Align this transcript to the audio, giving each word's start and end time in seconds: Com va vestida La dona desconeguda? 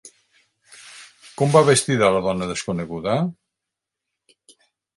Com 1.41 1.53
va 1.57 1.63
vestida 1.67 2.09
La 2.17 2.23
dona 2.29 2.49
desconeguda? 2.55 3.15